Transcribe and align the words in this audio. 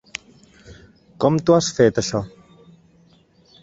Com 1.25 1.39
t'ho 1.43 1.59
has 1.59 1.71
fet, 1.81 2.03
això? 2.05 2.25